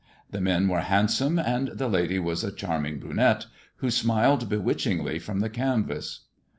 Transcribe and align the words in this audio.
The 0.31 0.41
men 0.41 0.67
were 0.67 0.79
indsome, 0.81 1.39
and 1.39 1.67
the 1.75 1.87
lady 1.87 2.17
was 2.17 2.43
a 2.43 2.51
charming 2.51 2.97
brunette, 2.97 3.45
who' 3.81 3.89
liled 4.03 4.49
bewitchingly 4.49 5.19
from 5.19 5.41
the 5.41 5.49
canvaa. 5.51 6.21